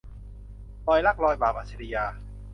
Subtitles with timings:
[0.85, 2.05] รอยรัก รอยบาป- อัจฉรียา